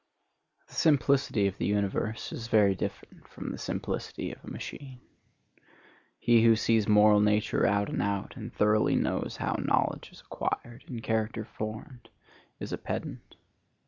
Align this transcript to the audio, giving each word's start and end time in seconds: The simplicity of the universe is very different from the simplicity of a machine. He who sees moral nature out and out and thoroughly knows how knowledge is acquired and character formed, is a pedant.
The 0.67 0.73
simplicity 0.73 1.45
of 1.45 1.59
the 1.59 1.67
universe 1.67 2.31
is 2.31 2.47
very 2.47 2.73
different 2.73 3.27
from 3.27 3.51
the 3.51 3.59
simplicity 3.59 4.31
of 4.31 4.43
a 4.43 4.49
machine. 4.49 4.99
He 6.17 6.41
who 6.43 6.55
sees 6.55 6.87
moral 6.87 7.19
nature 7.19 7.67
out 7.67 7.87
and 7.87 8.01
out 8.01 8.35
and 8.35 8.51
thoroughly 8.51 8.95
knows 8.95 9.37
how 9.37 9.57
knowledge 9.63 10.09
is 10.11 10.21
acquired 10.21 10.85
and 10.87 11.03
character 11.03 11.45
formed, 11.45 12.09
is 12.59 12.73
a 12.73 12.79
pedant. 12.79 13.35